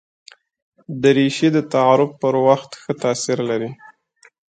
دریشي 1.01 1.49
د 1.53 1.57
تعارف 1.73 2.11
پر 2.21 2.33
وخت 2.47 2.71
ښه 2.81 2.91
تاثیر 3.03 3.39
لري. 3.49 3.71